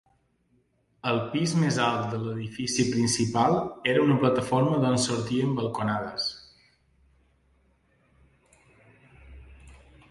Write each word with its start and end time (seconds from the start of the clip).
El 1.09 1.19
pis 1.33 1.51
més 1.63 1.75
alt 1.87 2.07
de 2.13 2.21
l'edifici 2.21 2.85
principal 2.95 3.59
era 3.93 4.07
una 4.07 4.17
plataforma 4.25 4.81
d'on 4.85 4.99
sortien 5.05 5.55
balconades. 5.61 6.27